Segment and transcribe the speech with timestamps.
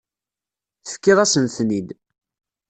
[0.83, 1.89] Tefkiḍ-asen-ten-id.